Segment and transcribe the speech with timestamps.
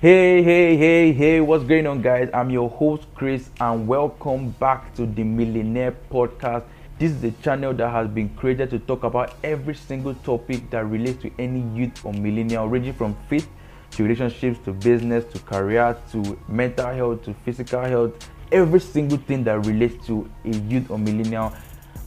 [0.00, 2.30] Hey, hey, hey, hey, what's going on, guys?
[2.32, 6.62] I'm your host, Chris, and welcome back to the Millenaire Podcast.
[7.00, 10.86] This is a channel that has been created to talk about every single topic that
[10.86, 13.48] relates to any youth or millennial, ranging from faith
[13.90, 19.42] to relationships to business to career to mental health to physical health, every single thing
[19.42, 21.52] that relates to a youth or millennial.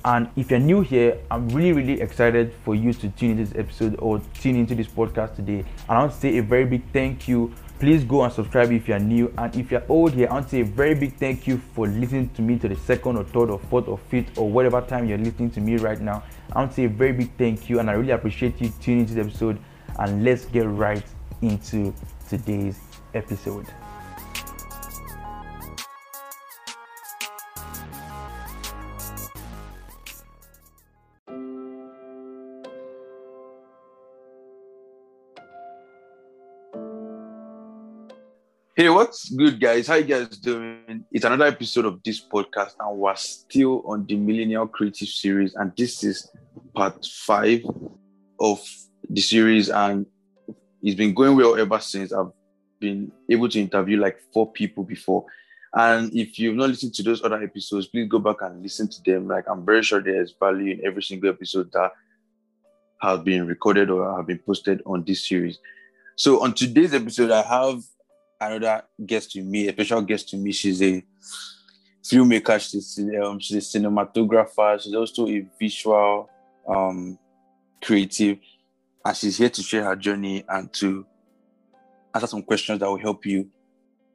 [0.06, 3.60] And if you're new here, I'm really, really excited for you to tune into this
[3.60, 5.60] episode or tune into this podcast today.
[5.60, 7.54] And I want to say a very big thank you.
[7.82, 9.34] Please go and subscribe if you're new.
[9.40, 11.88] And if you're old here, I want to say a very big thank you for
[11.88, 15.08] listening to me to the second or third or fourth or fifth or whatever time
[15.08, 16.22] you're listening to me right now.
[16.54, 17.80] I want to say a very big thank you.
[17.80, 19.58] And I really appreciate you tuning into this episode.
[19.98, 21.04] And let's get right
[21.42, 21.92] into
[22.30, 22.80] today's
[23.16, 23.66] episode.
[38.82, 39.86] Hey, what's good, guys?
[39.86, 41.06] How you guys doing?
[41.12, 45.72] It's another episode of this podcast, and we're still on the Millennial Creative Series, and
[45.78, 46.32] this is
[46.74, 47.62] part five
[48.40, 48.60] of
[49.08, 50.08] the series, and
[50.82, 52.12] it's been going well ever since.
[52.12, 52.32] I've
[52.80, 55.26] been able to interview like four people before,
[55.76, 59.04] and if you've not listened to those other episodes, please go back and listen to
[59.04, 59.28] them.
[59.28, 61.92] Like I'm very sure there's value in every single episode that
[63.00, 65.60] has been recorded or have been posted on this series.
[66.16, 67.84] So on today's episode, I have
[68.42, 70.52] another guest to me, a special guest to me.
[70.52, 71.04] She's a
[72.04, 76.30] filmmaker, she's, um, she's a cinematographer, she's also a visual
[76.68, 77.18] um,
[77.84, 78.40] creative,
[79.06, 81.06] and she's here to share her journey and to
[82.14, 83.50] answer some questions that will help you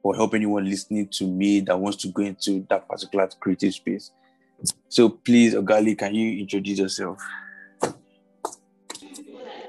[0.03, 4.11] or help anyone listening to me that wants to go into that particular creative space.
[4.89, 7.19] So please, Oghale, can you introduce yourself?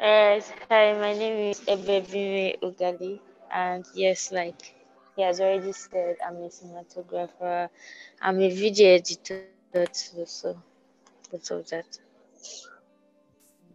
[0.00, 3.20] Hi, my name is Ebebeinwe Oghale
[3.52, 4.74] and yes, like
[5.16, 7.68] he has already said, I'm a cinematographer,
[8.20, 10.12] I'm a video editor too, so
[11.30, 11.98] that's all that.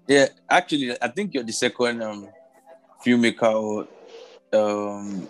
[0.08, 2.28] Yeah, actually, I think you're the second um,
[3.06, 3.88] filmmaker or
[4.54, 5.28] um,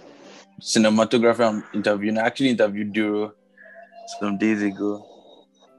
[0.62, 2.18] cinematographer I'm interviewing.
[2.18, 3.34] I actually interviewed Duro
[4.20, 5.06] some days ago,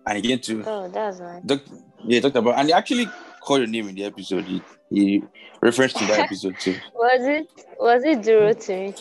[0.07, 0.65] and he came to.
[0.67, 1.43] Oh, that's nice.
[1.47, 1.61] Talk,
[2.05, 3.09] yeah, talked about, and he actually
[3.45, 4.45] called your name in the episode.
[4.45, 5.23] He, he
[5.61, 6.77] referenced to that episode too.
[6.95, 8.95] Was it was it Duro to me?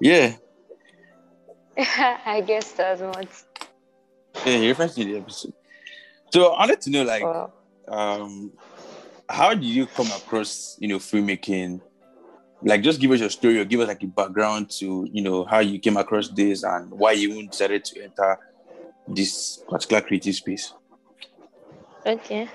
[0.00, 0.36] Yeah.
[1.78, 3.28] I guess that's what.
[4.44, 5.52] Yeah, he referenced to the episode.
[6.32, 7.52] So I wanted to know, like, Wow.
[7.88, 8.52] um,
[9.28, 11.80] how did you come across, you know, filmmaking?
[12.62, 15.44] Like, just give us your story or give us like a background to, you know,
[15.44, 18.38] how you came across this and why you even decided to enter
[19.08, 20.72] this particular creative space.
[22.04, 22.48] Okay.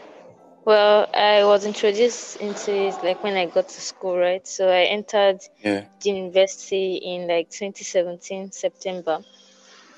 [0.65, 4.45] Well, I was introduced into it like when I got to school, right?
[4.47, 5.85] So I entered Yeah.
[6.01, 9.23] the university in like 2017 September,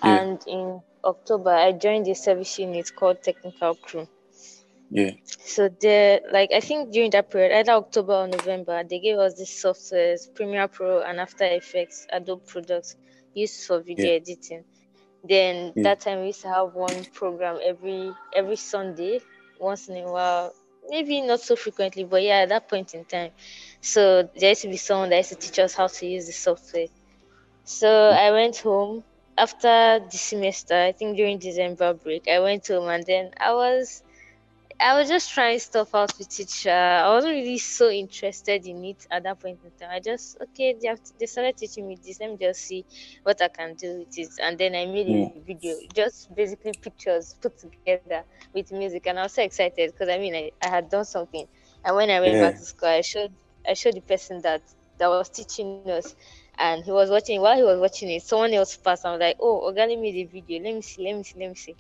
[0.03, 0.25] Yeah.
[0.27, 4.07] and in October I joined a service unit called Technical Crew.
[4.89, 5.11] Yeah.
[5.45, 9.35] So there, like I think during that period, either October or November, they gave us
[9.37, 12.95] these softwares, Premiere Pro and After Effects, Adobe products
[13.33, 14.15] used for video Yeah.
[14.15, 14.63] editing.
[15.23, 15.83] Then Yeah.
[15.83, 19.21] that time we used to have one program every every Sunday,
[19.63, 20.53] once in a while,
[20.89, 23.31] maybe not so frequently, but yeah, at that point in time.
[23.81, 26.33] So there used to be someone that used to teach us how to use the
[26.33, 26.87] software.
[27.65, 29.03] So I went home
[29.37, 34.02] after the semester, I think during December break, I went home and then I was
[34.83, 36.71] I was just trying stuff out with teacher.
[36.71, 39.89] I wasn't really so interested in it at that point in time.
[39.91, 42.19] I just okay, they have they started teaching me this.
[42.19, 42.85] Let me just see
[43.23, 44.31] what I can do with it.
[44.41, 45.33] And then I made a mm.
[45.45, 48.13] video, just basically pictures put together
[48.53, 49.07] with music.
[49.07, 51.47] And I was so excited because I mean I, I had done something.
[51.83, 52.39] And when I went Yeah.
[52.39, 52.59] back mm.
[52.59, 53.33] to school, I showed
[53.67, 54.61] I showed the person that
[54.99, 56.15] that was teaching us
[56.57, 59.05] and he was watching while he was watching it, someone else passed.
[59.05, 60.61] I was like, Oh, Oghale made a video.
[60.61, 61.75] Let me see, let me see, let me see.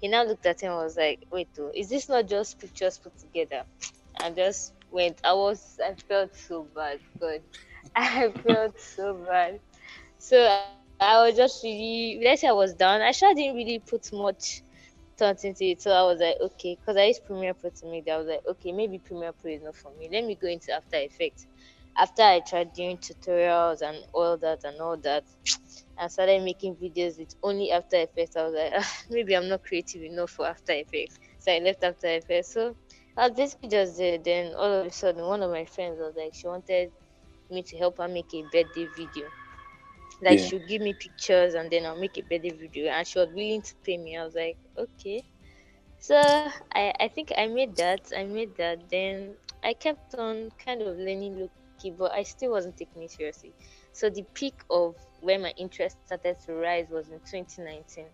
[0.00, 2.98] He now looked at him and was like, Wait, though, is this not just pictures
[2.98, 3.64] put together?
[4.22, 5.20] And just went.
[5.24, 7.00] I was I felt so bad.
[7.20, 7.40] God.
[7.96, 9.60] I felt so bad.
[10.18, 12.00] So I was just really let's
[12.42, 13.00] say I was down.
[13.02, 14.62] I sure didn't really put much
[15.18, 15.80] thought into it.
[15.82, 18.12] So I was like, okay, because I used Premiere Pro to make that.
[18.12, 20.08] I was like, okay, maybe Premiere Pro is not for me.
[20.10, 21.46] Let me go into After Effects.
[21.98, 25.24] After I tried doing tutorials and all that and all that,
[25.98, 28.36] I started making videos with only After Effects.
[28.36, 31.18] I was like, ah, maybe I'm not creative enough for After Effects.
[31.38, 32.52] So I left After Effects.
[32.54, 32.74] So
[33.16, 34.18] I was basically just there.
[34.24, 36.90] Then all of a sudden, one of my friends was like, she wanted
[37.50, 39.26] me to help her make a birthday video.
[40.22, 40.40] Like Yeah.
[40.40, 43.62] she'll give me pictures and then I'll make a birthday video and she was willing
[43.62, 44.16] to pay me.
[44.16, 45.22] I was like, okay.
[45.98, 46.16] So
[46.74, 48.00] I, I think I made that.
[48.16, 48.88] I made that.
[48.90, 51.48] Then I kept on kind of learning low
[51.80, 53.54] key, but I still wasn't taking it seriously.
[53.92, 58.08] So the peak of where my interest started to rise was in 2019.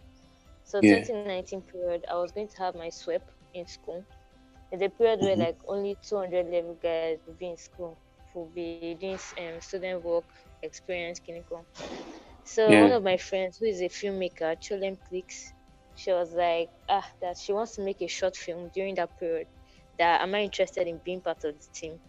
[0.65, 1.05] So Yeah.
[1.05, 3.23] 2019 period, I was going to have my SWEP
[3.55, 4.05] in school.
[4.73, 5.47] It's a period where Mhm.
[5.47, 8.01] like only 200 level guys will be in school,
[8.35, 10.25] will be doing um, student work,
[10.63, 11.67] experience, clinical.
[12.45, 12.89] So Yeah.
[12.89, 15.53] one of my friends who is a filmmaker, Cholem Plix,
[15.95, 19.49] she was like, ah, that she wants to make a short film during that period.
[19.99, 22.01] That am I interested in being part of the team?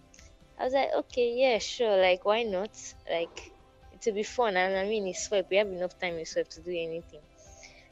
[0.60, 1.98] I was like, okay, yeah, sure.
[2.02, 2.72] Like, why not?
[3.10, 3.38] Like,
[3.92, 4.56] it will be fun.
[4.58, 5.48] And I mean, it's SWEP.
[5.52, 7.22] We have enough time in SWEP to do anything.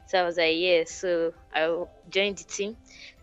[0.08, 0.84] So I was like, yeah.
[0.86, 2.78] So I joined the team.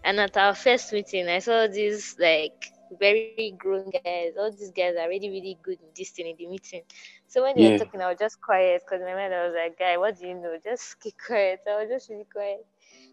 [0.04, 2.58] And at our first meeting, I saw these like
[3.00, 4.32] very grown guys.
[4.38, 6.82] All these guys are really, really good in this thing in the meeting.
[7.28, 7.72] So when they Yeah.
[7.72, 10.26] were talking, I was just quiet because my mind I was like, guy, what do
[10.26, 10.56] you know?
[10.64, 11.60] Just keep quiet.
[11.68, 12.60] I was just really quiet.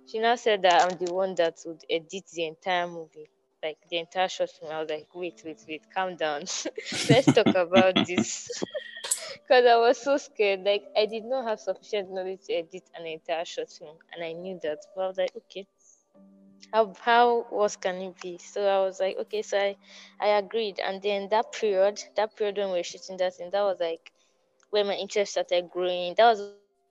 [0.06, 3.30] She now said that I'm the one that would edit the entire movie,
[3.64, 4.72] like the entire short film.
[4.72, 6.42] I was like, wait, wait, wait, calm down.
[7.10, 8.50] Let's talk about this.
[9.34, 10.64] Because I was so scared.
[10.66, 13.96] Like, I did not have sufficient knowledge to edit an entire short film.
[14.14, 14.80] And I knew that.
[14.96, 15.66] But I was like, okay,
[16.74, 18.38] how, how worse can it be?
[18.38, 19.76] So I was like, okay, so I,
[20.20, 20.80] I agreed.
[20.80, 24.12] And then that period, that period when we were shooting that thing, that was like
[24.70, 26.14] where my interest started growing.
[26.18, 26.40] That was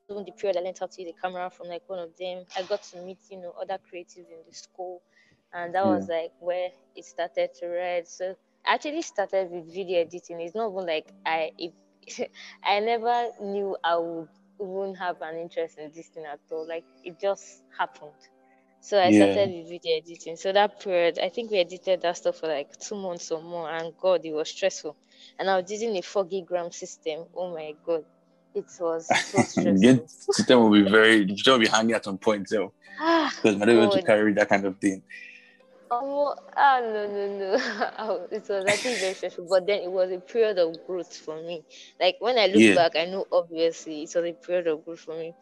[0.08, 2.44] the period I learned how to use the camera from like one of them.
[2.56, 5.02] I got to meet, you know, other creatives in the school.
[5.52, 8.10] And that was like where it started to rise.
[8.16, 8.34] So
[8.66, 10.40] I actually started with video editing.
[10.40, 11.72] It's not even like I if
[12.64, 14.28] I never knew I would
[14.60, 16.66] even have an interest in this thing at all.
[16.68, 17.44] Like it just
[17.78, 18.12] happened.
[18.80, 19.26] So I Yeah.
[19.34, 20.36] started with video editing.
[20.36, 23.68] So that period, I think we edited that stuff for like two months or more,
[23.70, 24.96] and God, it was stressful.
[25.38, 27.26] And I was using a four gig RAM system.
[27.34, 28.04] Oh my God,
[28.54, 30.08] it was so stressful.
[30.08, 33.68] System will be very system will be hanging at some point, so ah, because not
[33.68, 35.02] able to carry that kind of thing.
[35.90, 37.50] Oh, ah, no, no, no.
[37.98, 41.36] Oh, it was actually very stressful, but then it was a period of growth for
[41.42, 41.64] me.
[42.00, 42.78] Like when I look Yeah.
[42.78, 45.34] back, I know obviously it was a period of growth for me.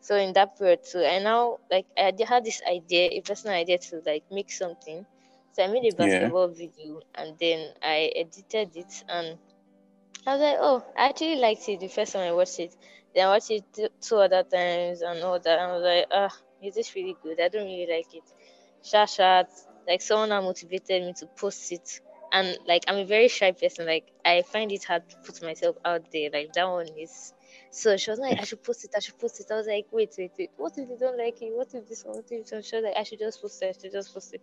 [0.00, 3.78] So in that period too, I now like I had this idea, a personal idea
[3.78, 5.06] to like make something.
[5.52, 6.32] So I made a Yeah.
[6.36, 9.38] basketball video and then I edited it and
[10.26, 12.74] I was like, oh, I actually liked it the first time I watched it.
[13.14, 13.64] Then I watched it
[14.00, 15.58] two other times and all that.
[15.58, 16.30] And I was like, ah,
[16.62, 17.40] is this really good?
[17.40, 18.24] I don't really like it.
[18.82, 19.48] Shot.
[19.86, 22.00] Like someone now motivated me to post it.
[22.32, 23.86] And like I'm a very shy person.
[23.86, 26.30] Like I find it hard to put myself out there.
[26.32, 27.32] Like that one is
[27.70, 29.46] so she was like, I should post it, I should post it.
[29.50, 30.50] I was like, wait, wait, wait.
[30.56, 31.52] What if they don't like it?
[31.54, 32.16] What if this one?
[32.16, 32.62] What if one?
[32.62, 34.40] She was like, I should just post it, I should just post it.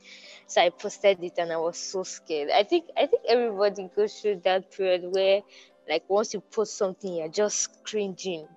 [0.48, 2.50] So I posted it and I was so scared.
[2.52, 5.42] I think I think everybody goes through that period where
[5.90, 8.48] like once you post something you're just cringing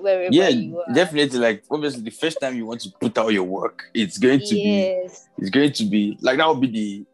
[0.00, 0.50] wherever Yeah,
[0.94, 1.38] definitely.
[1.38, 4.54] Like obviously, the first time you want to put out your work, it's going to
[4.54, 4.92] be
[5.38, 7.06] it's going to be like that would be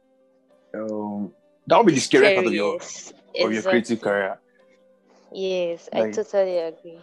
[0.75, 1.33] the um
[1.67, 3.15] that would be the scariest part of your Scariest.
[3.41, 4.39] of your creative career.
[5.33, 7.01] Yes, I totally agree.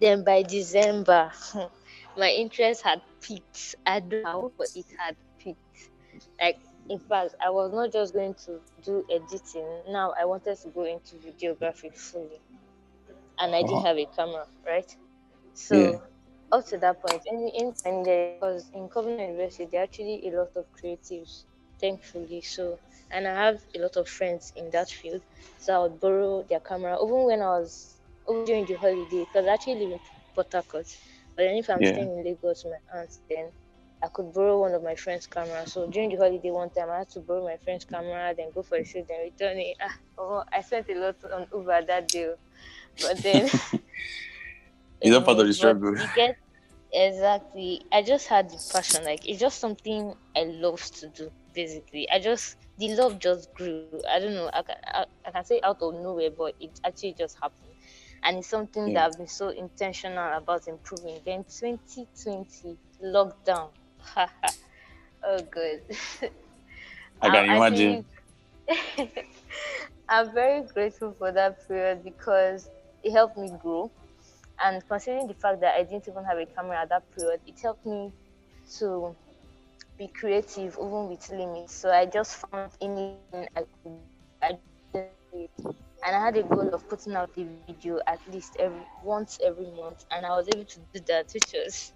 [0.00, 1.32] Then by December,
[2.16, 3.76] my interest had peaked.
[3.86, 5.90] I don't know, but it had peaked.
[6.40, 9.82] Like, in fact, I was not just going to do editing.
[9.88, 12.40] Now I wanted to go into videography fully,
[13.38, 13.86] and I didn't Uh-huh.
[13.86, 14.90] have a camera, right?
[15.54, 15.96] So.
[15.96, 15.98] Yeah.
[16.52, 20.30] Up to that point, any anytime there was in Covenant University, there are actually a
[20.38, 21.44] lot of creatives,
[21.80, 22.42] thankfully.
[22.42, 22.78] So,
[23.10, 25.22] and I have a lot of friends in that field,
[25.58, 29.46] so I would borrow their camera, even when I was even during the holiday, because
[29.46, 30.00] I actually live in
[30.34, 30.86] Port Harcourt.
[31.36, 31.92] But then if I'm Yeah.
[31.92, 33.52] staying in Lagos with my aunt, then
[34.02, 35.66] I could borrow one of my friend's camera.
[35.66, 38.62] So during the holiday one time, I had to borrow my friend's camera, then go
[38.62, 39.76] for a shoot, then return it.
[39.80, 42.34] Ah, oh, I spent a lot on Uber that day,
[43.00, 43.50] but then.
[45.00, 45.96] It's not part of the struggle.
[46.14, 46.36] Get
[46.92, 47.82] exactly.
[47.92, 49.04] I just had the passion.
[49.04, 51.30] Like it's just something I love to do.
[51.58, 53.82] Basically, I just the love just grew.
[54.10, 54.48] I don't know.
[54.52, 57.72] I can I, I can say out of nowhere, but it actually just happened,
[58.22, 58.94] and it's something Yeah.
[58.94, 61.20] that I've been so intentional about improving.
[61.24, 63.70] Then 2020 lockdown.
[65.24, 65.80] oh, good.
[67.20, 68.04] I can imagine.
[70.08, 72.68] I'm very grateful for that period because
[73.02, 73.90] it helped me grow.
[74.62, 77.60] And considering the fact that I didn't even have a camera at that period, it
[77.62, 78.12] helped me
[78.78, 79.16] to
[79.98, 81.74] be creative even with limits.
[81.74, 83.98] So I just found anything I could
[84.42, 84.58] I
[86.04, 89.66] and I had a goal of putting out the video at least every once every
[89.70, 91.92] month, and I was able to do that, which was,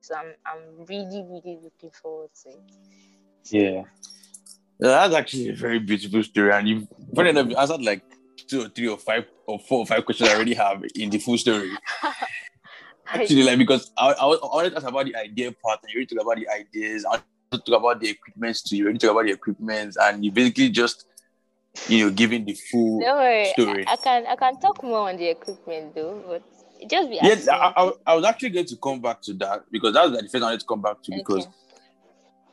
[0.00, 2.64] so I'm I'm really, really looking forward to it.
[3.42, 3.82] So, Yeah.
[4.80, 6.52] Yeah, That's actually a very beautiful story.
[6.52, 8.02] And you funny enough, you answered like
[8.50, 11.18] two or three or five or four or five questions I already have in the
[11.18, 11.70] full story.
[13.12, 15.98] Actually, like because I, I, I wanted to ask about the idea part, and you
[15.98, 17.04] already talk about the ideas.
[17.04, 18.76] I want to talk about the equipments too.
[18.76, 21.06] You already talk about the equipments, and you basically just,
[21.88, 23.00] you know, giving the full.
[23.00, 23.84] Don't worry, story.
[23.86, 26.42] I, I can I can talk more on the equipment though, but
[26.88, 27.48] just be Yes.
[27.48, 30.28] I, I, I was actually going to come back to that because that's like the
[30.28, 31.54] first I wanted to come back to because Okay.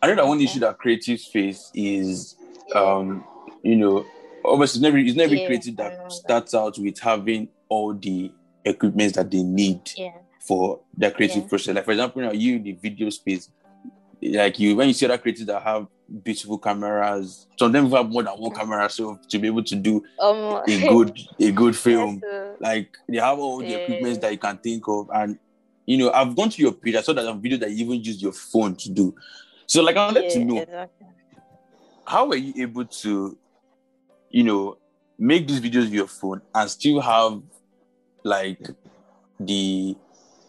[0.01, 0.45] I know that one Okay.
[0.45, 2.35] issue that creatives face is,
[2.75, 3.23] um,
[3.63, 4.05] you know,
[4.47, 6.11] obviously it's never it's never Yeah, know that that.
[6.11, 8.31] starts out with having all the
[8.65, 10.11] equipments that they need yeah,
[10.47, 11.49] for their creative Yeah.
[11.49, 11.75] process.
[11.75, 13.49] Like for example, now you in the video space,
[14.21, 15.87] like you when you see other creators that have
[16.23, 19.75] beautiful cameras, some of them have more than one camera, so to be able to
[19.75, 22.21] do um, a good a good film,
[22.59, 23.77] like they have all the Yeah.
[23.77, 25.37] equipments that you can think of, and
[25.85, 26.95] you know I've gone to your page.
[26.95, 29.13] I saw that on video that you even use your phone to do.
[29.67, 31.07] So like I wanted to know exactly.
[32.07, 33.37] how were you able to,
[34.29, 34.77] you know,
[35.17, 37.41] make these videos with your phone and still have
[38.24, 38.69] like
[39.39, 39.96] the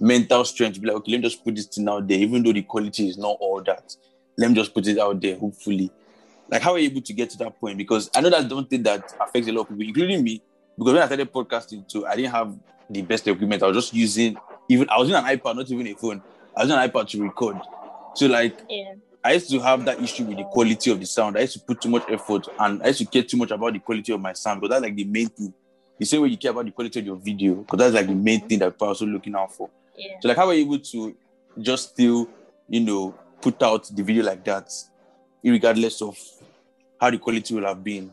[0.00, 2.42] mental strength to be like, okay, let me just put this thing out there, even
[2.42, 3.96] though the quality is not all that.
[4.36, 5.90] Let me just put it out there, hopefully.
[6.50, 7.76] Like, how are you able to get to that point?
[7.76, 10.42] Because I know one thing that affects a lot of people, including me.
[10.78, 12.54] Because when I started podcasting too, I didn't have
[12.88, 13.62] the best equipment.
[13.62, 16.22] I was just using even I was using an iPad, not even a phone.
[16.56, 17.56] I was using an iPad to record.
[18.14, 18.94] So like Yeah,
[19.24, 21.36] I used to have that issue with the quality of the sound.
[21.36, 23.72] I used to put too much effort and I used to care too much about
[23.72, 25.52] the quality of my sound because that's like the main thing.
[25.98, 28.14] The same way you care about the quality of your video, because that's like the
[28.14, 29.68] main thing that people are also looking out for.
[29.96, 30.14] yeah.
[30.20, 31.16] So like how are you able to
[31.60, 32.28] just still,
[32.68, 34.70] you know, put out the video like that,
[35.42, 36.16] regardless of
[37.00, 38.12] how the quality will have been?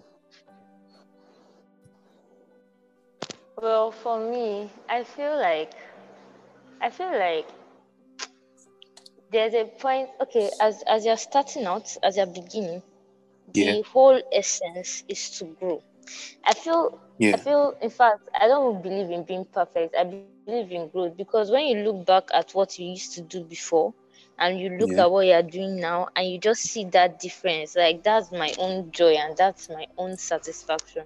[3.62, 5.74] Well, for me, I feel like
[6.81, 7.47] I feel like
[9.35, 10.09] there's a point.
[10.23, 12.83] Okay, as as you're starting out, as you're beginning,
[13.53, 13.75] Yeah.
[13.75, 15.81] the whole essence is to grow.
[16.45, 17.33] I feel yeah.
[17.33, 19.95] I feel, in fact, I don't believe in being perfect.
[19.97, 23.43] I believe in growth because when you look back at what you used to do
[23.43, 23.93] before
[24.37, 25.05] and you look Yeah.
[25.05, 28.53] at what you are doing now and you just see that difference, like that's my
[28.59, 31.03] own joy and that's my own satisfaction.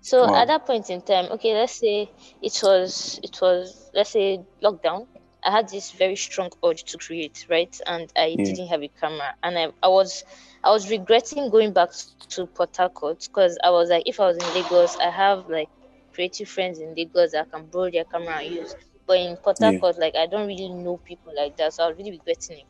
[0.00, 0.44] So Wow.
[0.44, 2.10] at that point in time, okay, let's say
[2.42, 5.06] it was, it was, let's say lockdown.
[5.44, 7.74] I had this very strong urge to create, right?
[7.86, 8.44] And I Yeah.
[8.44, 10.24] didn't have a camera, and I, I was
[10.64, 11.90] I was regretting going back
[12.30, 15.70] to Port Harcourt because I was like, if I was in Lagos, I have like
[16.14, 18.74] creative friends in Lagos that can borrow their camera and use.
[19.06, 19.78] But in Port Yeah.
[19.78, 22.66] Harcourt, like I don't really know people like that, so I was really regretting it.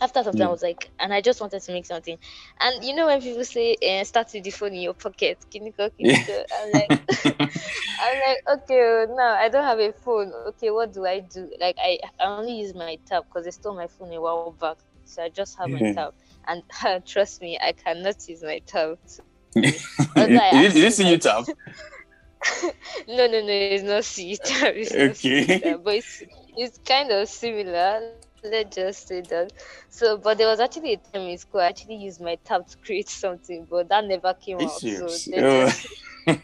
[0.00, 0.48] After some time, Yeah.
[0.48, 2.16] I was like, and I just wanted to make something.
[2.60, 5.90] And you know when people say, eh, "Start with the phone in your pocket," kiniko,
[5.98, 6.90] kiniko, I'm like,
[8.00, 10.32] I'm like, okay, now I don't have a phone.
[10.48, 11.50] Okay, what do I do?
[11.60, 14.76] Like I, I only use my tab because they stole my phone a while back,
[15.04, 15.92] so I just have my Yeah.
[15.94, 16.14] tab.
[16.46, 16.62] And
[17.06, 18.98] trust me, I cannot use my tab.
[19.56, 19.84] is,
[20.16, 21.44] Although I it, is it actually see you like- tap?
[23.08, 24.74] No, no, no, it's not C tab.
[24.76, 25.58] It's not Okay.
[25.58, 26.22] tab, but it's
[26.56, 28.12] it's kind of similar.
[28.44, 29.52] Let's just say that.
[29.90, 32.76] So, but there was actually a time in school I actually used my tab to
[32.84, 34.86] create something, but that never came out.
[34.86, 35.70] So, Oh.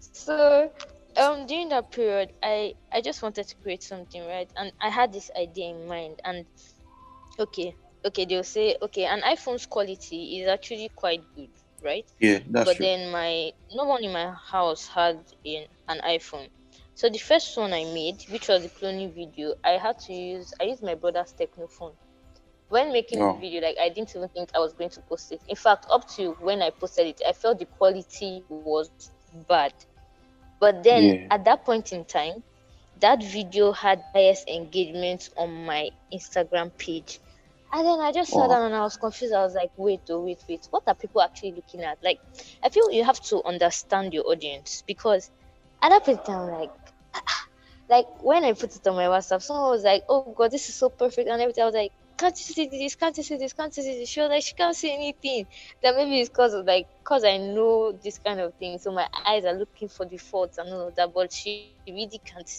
[0.00, 0.70] so
[1.16, 5.12] um during that period i i just wanted to create something right and i had
[5.12, 6.46] this idea in mind and
[7.38, 11.50] okay okay they'll say okay an iphone's quality is actually quite good
[11.82, 12.86] right yeah, that's but true.
[12.86, 16.48] then my no one in my house had an, an iphone
[16.96, 20.54] so the first one i made which was the cloning video i had to use
[20.60, 21.94] i used my brother's Tecno phone
[22.70, 23.34] when making Oh.
[23.34, 25.42] the video, like I didn't even think I was going to post it.
[25.48, 28.90] In fact, up to when I posted it, I felt the quality was
[29.48, 29.72] bad.
[30.60, 31.30] But then Yeah.
[31.30, 32.42] at that point in time,
[33.00, 37.20] that video had highest engagement on my Instagram page.
[37.72, 39.34] And then I just sat down and I was confused.
[39.34, 40.66] I was like, wait, oh, wait, wait.
[40.70, 41.98] What are people actually looking at?
[42.02, 42.20] Like,
[42.62, 45.30] I feel you have to understand your audience because
[45.82, 46.70] at that point, I'm like,
[47.88, 50.66] like when I put it on my WhatsApp, someone was like, "Oh God, this is
[50.66, 51.54] so perfect," and everything.
[51.54, 52.94] I was like, "Can't you see this?
[52.94, 53.52] Can't you see this?
[53.52, 55.46] Can't you see this?" She was like, "She can't see anything."
[55.82, 59.06] That maybe it's because of like, cause I know this kind of thing, so my
[59.26, 62.34] eyes are looking for the faults and all of that, but she really can't see
[62.40, 62.54] it.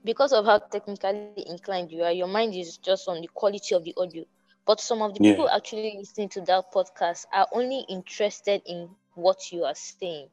[0.05, 3.85] because of how technically inclined you are, your mind is just on the quality of
[3.85, 4.25] the audio.
[4.67, 5.37] But some of the Yeah.
[5.37, 10.31] people actually listening to that podcast are only interested in what you are saying.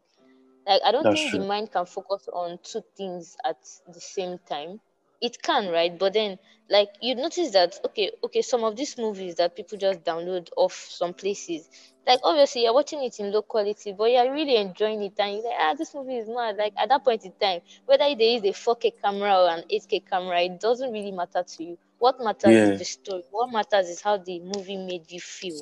[0.67, 1.33] Like I don't That's think true.
[1.33, 4.81] the mind can focus on two things at the same time.
[5.21, 5.97] It can, right?
[5.97, 6.37] But then
[6.69, 10.73] like you notice that okay, okay, some of these movies that people just download off
[10.73, 11.69] some places,
[12.07, 15.43] like obviously you're watching it in low quality, but you're really enjoying it and you're
[15.43, 16.57] like, ah, this movie is mad.
[16.57, 19.99] Like at that point in time, whether they use a 4K camera or an 8K
[20.01, 21.77] camera, it doesn't really matter to you.
[21.99, 22.71] What matters Yeah.
[22.71, 23.23] is the story.
[23.31, 25.61] What matters is how the movie made you feel,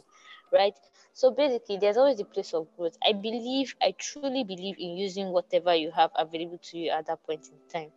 [0.51, 0.73] right?
[1.13, 2.98] So basically, there's always a place of growth.
[3.06, 7.24] I believe, I truly believe in using whatever you have available to you at that
[7.25, 7.91] point in time.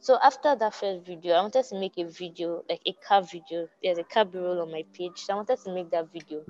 [0.00, 3.68] So after that first video, I wanted to make a video, like a car video.
[3.82, 5.18] There's a car roll on my page.
[5.18, 6.46] So I wanted to make that video.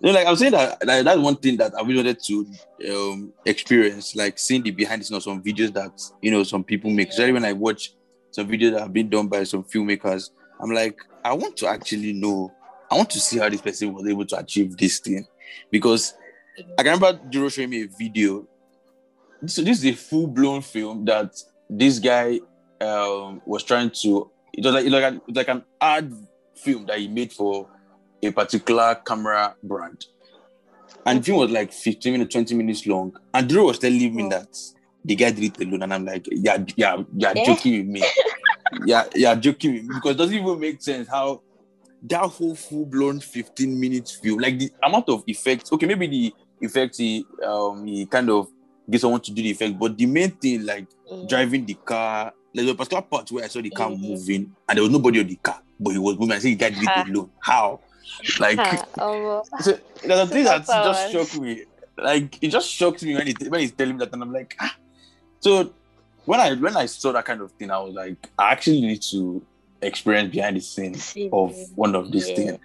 [0.00, 2.46] No, like I'm saying that like, that's one thing that I really wanted to
[2.92, 6.62] um experience, like seeing the behind the scenes of some videos that you know some
[6.62, 7.08] people make.
[7.08, 7.94] Especially when I watch
[8.30, 12.12] some videos that have been done by some filmmakers, I'm like, I want to actually
[12.12, 12.52] know,
[12.90, 15.26] I want to see how this person was able to achieve this thing.
[15.70, 16.14] Because
[16.78, 18.46] I can remember Duro showing me a video.
[19.46, 21.34] So this is a full-blown film that
[21.70, 22.40] this guy
[22.80, 25.64] um was trying to it was like it was like, an, it was like an
[25.80, 26.12] ad
[26.56, 27.68] film that he made for
[28.22, 30.04] a particular camera brand.
[31.06, 33.16] And the film was like 15 minutes, 20 minutes long.
[33.32, 34.48] And Duro was telling me that
[35.04, 35.82] the guy did it alone.
[35.82, 37.44] And I'm like, yeah, yeah, you're Eh?
[37.46, 38.02] joking with me.
[38.84, 39.94] yeah, you're joking with me.
[39.94, 41.42] Because it doesn't even make sense how
[42.02, 46.98] that whole full-blown 15 minutes film, like the amount of effects, okay, maybe the effects
[46.98, 48.48] he um he kind of
[48.90, 51.24] gets someone to do the effect, but the main thing, like Yeah.
[51.28, 52.32] driving the car.
[52.54, 54.00] like a particular part where I saw the car Mhm.
[54.00, 56.32] moving and there was nobody on the car, but he was moving.
[56.32, 57.30] I said the guy did it alone.
[57.40, 57.80] How?
[58.40, 58.58] Like,
[58.98, 61.12] oh, so there's a thing that just Superpowers.
[61.12, 61.64] shocked me.
[61.98, 64.56] Like, it just shocked me when, he, when he's telling me that, and I'm like,
[64.60, 64.74] ah.
[65.40, 65.72] So
[66.24, 69.02] when I when I saw that kind of thing, I was like, I actually need
[69.10, 69.44] to
[69.82, 72.34] experience behind the scenes of one of these yeah.
[72.34, 72.58] things.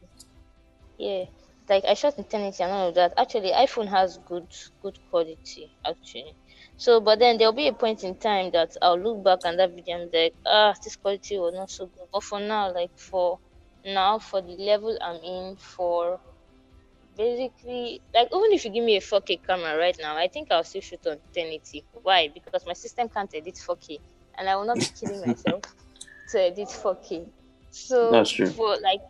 [0.99, 1.25] yeah,
[1.69, 3.12] like I shot in 1080 and all of that.
[3.19, 4.47] Actually, iPhone has good,
[4.83, 6.37] good quality actually.
[6.77, 9.71] So, but then there'll be a point in time that I'll look back on that
[9.71, 12.09] video and be like, ah, this quality was not so good.
[12.12, 13.38] But for now, like for
[13.85, 16.21] now, for the level I'm in, for
[17.16, 20.64] basically, like even if you give me a 4K camera right now, I think I'll
[20.64, 21.85] still shoot on 1080.
[22.03, 22.29] Why?
[22.33, 23.99] Because my system can't edit 4K,
[24.38, 25.62] and I will not be killing myself
[26.31, 27.27] to edit 4K.
[27.71, 28.51] So That's true.
[28.51, 29.01] for like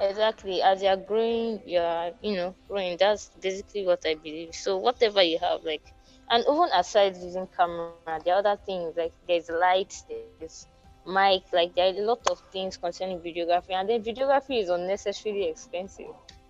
[0.00, 2.96] exactly as you're growing, you're you know growing.
[2.98, 4.54] That's basically what I believe.
[4.54, 5.82] So whatever you have, like
[6.30, 7.92] And even aside using camera,
[8.24, 10.66] the other things like there's lights, there's
[11.06, 15.48] mic, like there are a lot of things concerning videography, and then videography is unnecessarily
[15.48, 16.06] expensive.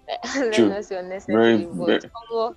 [0.32, 0.64] True.
[0.90, 2.56] unnecessarily, Very, but all,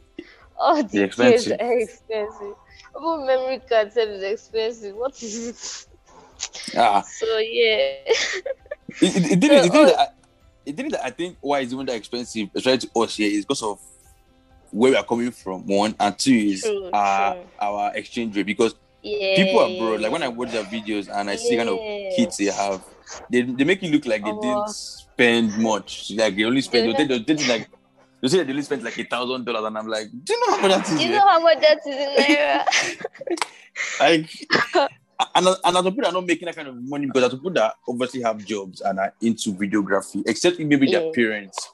[0.58, 1.60] all the It's expensive.
[1.60, 2.56] are expensive.
[3.00, 4.96] Even memory card itself is expensive.
[4.96, 6.78] What is it?
[6.78, 7.76] Ah, So yeah.
[8.08, 9.66] it, it, it didn't.
[9.66, 9.96] It didn't.
[9.98, 10.06] oh.
[10.66, 10.92] It didn't.
[10.94, 13.80] that I think why it's even that expensive, especially to us here, is because of
[14.72, 15.66] where we are coming from.
[15.68, 17.44] One and two is True, our true.
[17.60, 18.74] our exchange rate because
[19.06, 19.36] yeah.
[19.46, 21.78] people abroad, like when I watch their videos and I see kind of
[22.16, 22.84] kids they have,
[23.30, 24.42] they, they make it look like they Oh.
[24.42, 26.12] didn't spend much.
[26.16, 26.96] Like they only spend.
[26.98, 27.70] They, they, they, like
[28.22, 30.40] you see that they only spent like a thousand dollars, and I'm like, do you
[30.48, 30.98] know how much that is?
[31.00, 33.06] Do you know how much that is in naira?
[34.00, 34.30] like
[35.36, 37.74] and, and as people are not making that kind of money because as people that
[37.88, 41.12] obviously have jobs and are into videography, except maybe their Yeah.
[41.14, 41.70] parents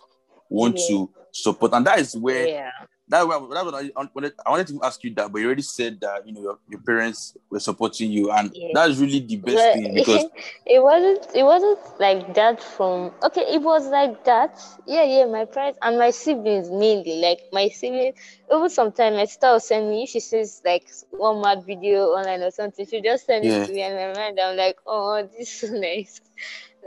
[0.49, 0.87] want Yeah.
[0.89, 2.69] to support, and that is where yeah.
[3.12, 6.00] That that was I wanted, I wanted to ask you that, but you already said
[6.02, 8.74] that you know your, your parents were supporting you, and Yeah.
[8.74, 10.28] that's really the best But thing because
[10.65, 15.45] it wasn't it wasn't like that from okay it was like that yeah yeah my
[15.45, 18.15] parents and my siblings mainly like my siblings
[18.54, 22.52] even sometimes my sister will send me she sees like one mad video online or
[22.52, 23.52] something she just send Yeah.
[23.52, 26.21] it to me and my mind I'm like oh this is so nice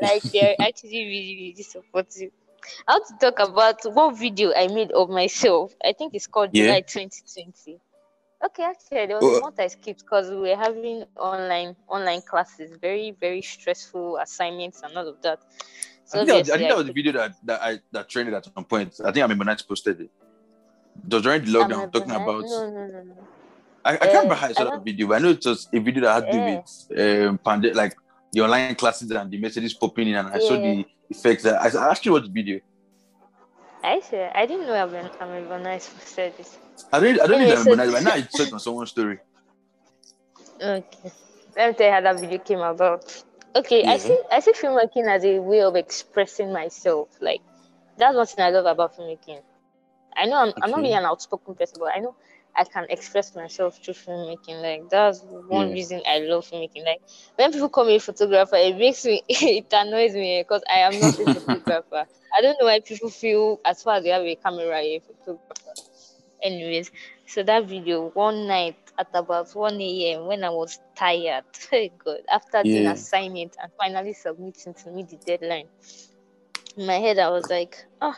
[0.01, 2.31] like they're actually really really supportive
[2.89, 6.53] I want to talk about one video I made of myself I think it's called
[6.53, 6.63] Yeah.
[6.65, 7.81] July 2020
[8.45, 12.77] Okay, actually, there was a month I skipped because we were having online online classes,
[12.81, 15.39] very very stressful assignments and all of that.
[16.05, 17.81] So I think, that was, I think that was I the video that that I
[17.93, 18.95] that trended at some point.
[19.01, 20.11] I think I remember Nights posted it.
[21.07, 22.45] It was during the lockdown I'm talking about.
[22.51, 23.29] no no no no.
[23.85, 25.45] I, I can't remember Uh, how I I saw that video, but I know it
[25.45, 27.95] was a video that had to do with um, pande- like
[28.35, 31.47] the online classes and the messages popping in, and I saw the effects.
[31.47, 32.61] I, I actually watched the video.
[33.83, 34.17] I see.
[34.19, 36.59] I didn't know I'm I'm a nice said this.
[36.93, 39.19] I don't, I don't Anyway, need so- remember, but now I saw on someone's story.
[40.61, 41.13] Okay,
[41.57, 43.25] let me tell you how that video came about.
[43.57, 43.93] Okay, Yeah.
[43.93, 47.09] I see I see filmmaking as a way of expressing myself.
[47.21, 47.41] Like
[47.97, 49.41] that's one thing I love about filmmaking.
[50.17, 50.89] I know I'm, I'm not Okay.
[50.89, 52.15] really an outspoken person, but I know
[52.57, 54.61] I can express myself through filmmaking.
[54.63, 55.73] Like that's one Yeah.
[55.73, 56.85] reason I love filmmaking.
[56.85, 57.03] Like
[57.37, 60.99] when people call me a photographer, it makes me it annoys me because I am
[61.01, 62.07] not a photographer.
[62.37, 65.75] I don't know why people feel as far as they have a camera, a photographer.
[66.43, 66.91] Anyways,
[67.27, 70.27] so that video one night at about 1 a.m.
[70.27, 72.87] when I was tired, very good, after doing Yeah.
[72.87, 75.69] assignment and finally submitting to meet the deadline.
[76.77, 78.17] In my head, I was like, ah,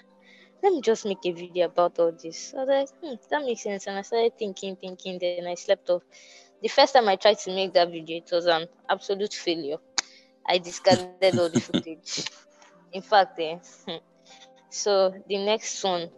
[0.66, 2.55] let me just make a video about all this.
[2.57, 3.87] I was like, hmm, that makes sense.
[3.88, 6.02] And I started thinking, thinking, then I slept off.
[6.62, 9.79] The first time I tried to make that video, it was an absolute failure.
[10.48, 12.24] I discarded all the footage.
[12.92, 13.96] In fact, eh, hmm.
[14.70, 16.11] so the next one,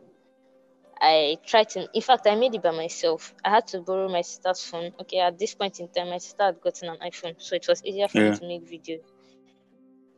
[1.00, 1.88] I tried to.
[1.94, 3.34] In fact, I made it by myself.
[3.44, 4.92] I had to borrow my sister's phone.
[5.00, 7.84] Okay, at this point in time, my sister had gotten an iPhone, so it was
[7.84, 8.38] easier for Yeah.
[8.38, 9.04] me to make videos.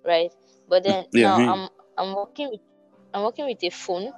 [0.05, 0.33] Right,
[0.69, 1.55] but then Yeah, now me.
[1.55, 2.61] I'm I'm working with
[3.15, 4.13] I'm working with a phone.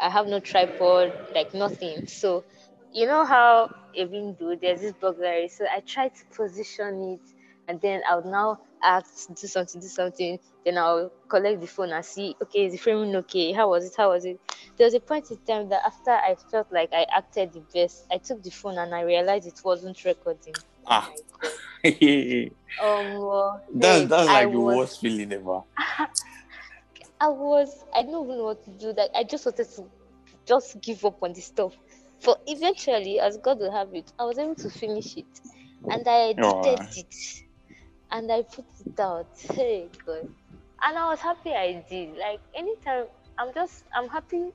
[0.00, 2.06] I have no tripod, like nothing.
[2.06, 2.44] So,
[2.92, 5.48] you know how a window there's this burglary.
[5.48, 7.20] So I try to position it,
[7.68, 10.38] and then I'll now ask do something, do something.
[10.64, 13.52] Then I'll collect the phone and see, okay, is the framing okay?
[13.52, 13.92] How was it?
[13.96, 14.40] How was it?
[14.76, 18.06] There was a point in time that after I felt like I acted the best,
[18.10, 20.54] I took the phone and I realized it wasn't recording.
[20.86, 21.08] Ah.
[21.14, 21.52] Oh my God.
[21.84, 25.62] that's Um, well, that's I like the was- worst feeling ever.
[27.22, 28.92] I was I don't even know what to do.
[28.96, 29.84] Like I just wanted to
[30.44, 31.72] just give up on this stuff.
[32.24, 35.40] But eventually, as God will have it, I was able to finish it.
[35.88, 37.44] And I oh, edited it.
[38.10, 39.28] And I put it out.
[39.54, 40.28] Hey God.
[40.84, 42.16] And I was happy I did.
[42.18, 43.06] Like anytime
[43.38, 44.50] I'm just I'm happy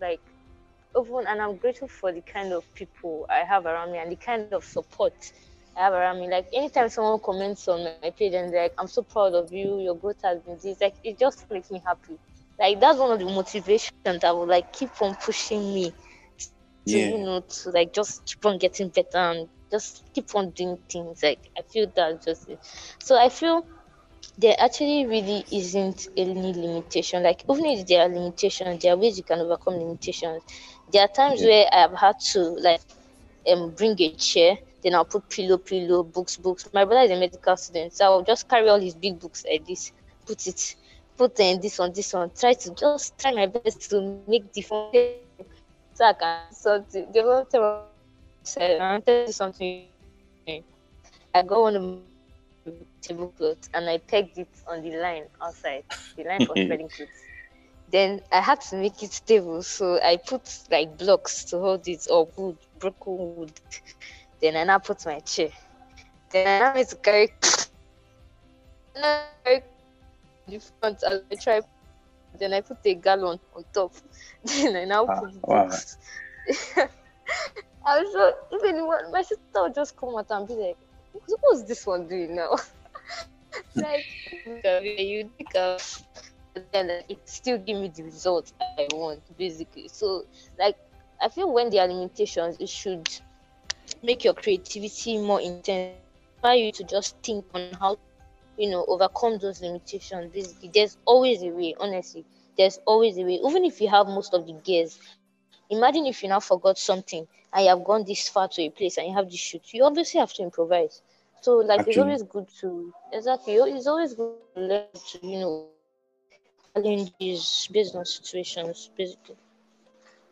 [0.00, 0.20] like
[0.98, 4.16] even and I'm grateful for the kind of people I have around me and the
[4.16, 5.12] kind of support
[5.76, 6.28] I have around me.
[6.30, 9.66] Like anytime someone comments on my page and they're like, I'm so proud of you,
[9.66, 12.18] your growth has been this, like it just makes me happy.
[12.58, 15.92] Like that's one of the motivations that will like keep on pushing me
[16.88, 17.00] to Yeah.
[17.00, 21.22] you know to like just keep on getting better and just keep on doing things.
[21.22, 22.58] Like I feel that just it.
[23.00, 23.64] So I feel
[24.38, 27.22] there actually really isn't any limitation.
[27.22, 30.42] Like even if there are limitations, there are ways you can overcome limitations.
[30.92, 31.48] There are times Yeah.
[31.48, 32.80] where I've had to like
[33.50, 36.68] um bring a chair, then I'll put pillow, pillow, books, books.
[36.72, 39.66] My brother is a medical student, so I'll just carry all his big books like
[39.66, 39.90] this,
[40.24, 40.76] put it,
[41.16, 44.62] put in this one, this one, try to just try my best to make the
[44.62, 44.92] phone
[45.92, 47.10] so I can something.
[47.12, 47.82] The time I
[48.44, 49.86] said I wanted something.
[51.34, 51.98] I got one of
[53.02, 55.82] tablecloth and I pegged it on the line outside,
[56.16, 57.08] the line for spreading clothes.
[57.90, 62.06] Then I had to make it stable, so I put like blocks to hold it
[62.08, 63.52] or wood, broken wood.
[64.40, 65.50] Then I now put my chair.
[66.30, 67.38] Then I now need to carry the
[70.58, 71.60] front as I try.
[72.38, 73.92] Then I put a gallon on top.
[74.44, 75.48] Then I now Ah, put wow.
[75.48, 75.96] books.
[77.84, 80.78] I was so even when my sister would just come out and be like,
[81.12, 82.54] "What- "What's this one doing now?"
[83.82, 84.06] like
[84.84, 86.06] you think of,
[86.72, 89.88] then it still give me the result I want basically.
[89.88, 90.24] So
[90.58, 90.76] like
[91.20, 93.08] I feel when there are limitations, it should
[94.02, 95.96] make your creativity more intense.
[96.16, 97.98] Inspire you to just think on how
[98.56, 100.32] you know overcome those limitations.
[100.32, 101.74] Basically, there's always a way.
[101.80, 102.24] Honestly,
[102.56, 103.40] there's always a way.
[103.46, 104.98] Even if you have most of the gears,
[105.70, 108.96] imagine if you now forgot something and you have gone this far to a place
[108.98, 109.62] and you have this shoot.
[109.72, 111.00] You obviously have to improvise.
[111.40, 113.54] So like it's always good to exactly.
[113.54, 115.58] It's always good to learn to you know
[116.62, 118.90] challenges based on situations.
[118.96, 119.36] Basically.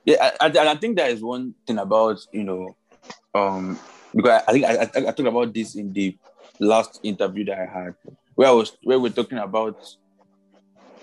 [0.04, 2.76] Yeah, I, I, I think that is one thing about you know,
[3.34, 3.78] um,
[4.14, 6.16] because I, I think I, I, I talked about this in the
[6.60, 7.94] last interview that I had,
[8.34, 9.76] where I was where we're talking about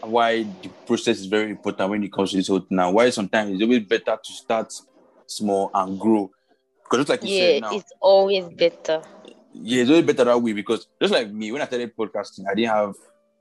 [0.01, 2.65] why the process is very important when it comes to this whole.
[2.69, 4.73] Now, why sometimes it's always better to start
[5.27, 6.29] small and grow,
[6.83, 9.01] because just like you Yeah, said now, it's always better.
[9.53, 12.55] yeah, it's always better that way because just like me, when I started podcasting, I
[12.55, 12.93] didn't have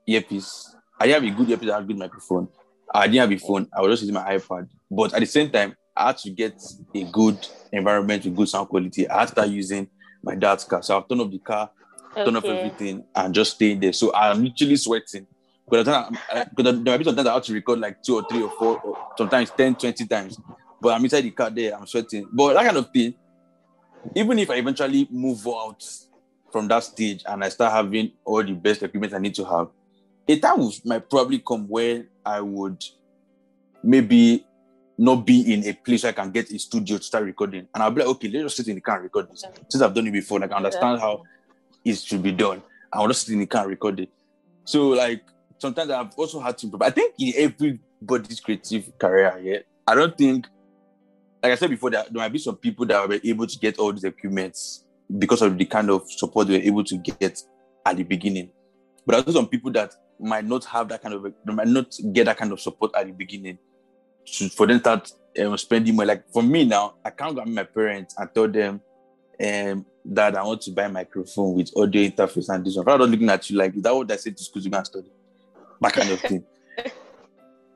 [0.07, 0.75] earpiece.
[0.99, 2.47] I didn't have a good earpiece, I had a good microphone.
[2.93, 3.67] I didn't have a phone.
[3.75, 4.67] I was just using my iPad.
[4.89, 6.61] But at the same time, I had to get
[6.95, 9.09] a good environment with good sound quality.
[9.09, 9.89] I had to start using
[10.23, 10.81] my dad's car.
[10.81, 11.69] So I've turned off the car,
[12.15, 13.93] turn off everything, and just staying there.
[13.93, 15.27] So I'm literally sweating.
[15.69, 18.79] Because there might be sometimes I have to record like two or three or four,
[18.81, 20.37] or sometimes 10, 20 times.
[20.81, 22.27] But I'm inside the car there, I'm sweating.
[22.31, 23.13] But that kind of thing,
[24.15, 25.83] even if I eventually move out
[26.51, 29.67] from that stage and I start having all the best equipment I need to have,
[30.27, 32.83] a time might probably come where I would
[33.83, 34.45] maybe
[35.01, 37.67] not be in a place where I can get a studio to start recording.
[37.73, 39.43] And I'll be like, okay, let's just sit in the car and record this.
[39.67, 41.23] Since I've done it before, like I understand how
[41.83, 42.61] it should be done.
[42.93, 44.09] I will just sit in the car and record it.
[44.63, 45.23] So like
[45.57, 46.83] sometimes I've also had to improve.
[46.83, 50.45] I think in everybody's creative career, yeah, I don't think
[51.41, 53.79] like I said before, that there might be some people that were able to get
[53.79, 54.85] all these equipments
[55.17, 57.41] because of the kind of support they were able to get
[57.87, 58.51] at the beginning.
[59.07, 62.25] But there's also some people that might not have that kind of, might not get
[62.25, 63.57] that kind of support at the beginning
[64.25, 66.05] to, for them to start um, spending more.
[66.05, 68.81] Like for me now, I can't go to my parents and tell them
[69.43, 72.87] um, that I want to buy a microphone with audio interface and this one.
[72.89, 74.85] I'm looking at you like, is that what I said to school to go and
[74.85, 75.11] study?
[75.81, 76.43] That kind of thing.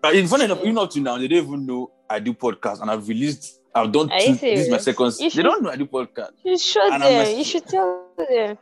[0.01, 2.81] But it's funny enough, even up to now, they don't even know I do podcast
[2.81, 5.85] and I've released, I've done two, this is my second, they don't know I do
[5.87, 6.31] podcast.
[6.43, 7.01] You should them.
[7.01, 8.57] a- You should tell them.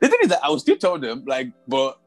[0.00, 1.98] The thing is that I will still tell them, like, but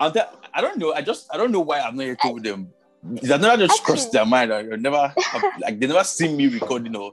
[0.00, 2.72] tell, I don't know, I just, I don't know why I've not yet told them.
[3.12, 4.50] It's never just Actually- crossed their mind.
[4.50, 5.12] or never,
[5.60, 7.12] like, they never seen me recording or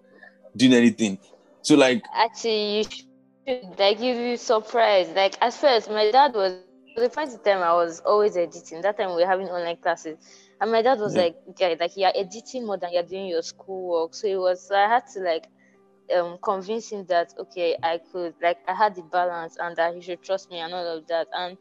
[0.55, 1.17] doing anything.
[1.61, 5.15] So, like, Actually, you should like you'd be surprised.
[5.15, 6.53] Like at first, my dad was
[6.95, 8.81] the first time I was always editing.
[8.81, 10.17] That time we were having online classes,
[10.61, 11.23] and my dad was Yeah.
[11.23, 14.67] like, "Guy, like you're editing more than you're doing your schoolwork." So it was.
[14.67, 15.47] So I had to like
[16.15, 20.01] um convince him that okay, I could like I had the balance and that he
[20.01, 21.27] should trust me and all of that.
[21.33, 21.57] And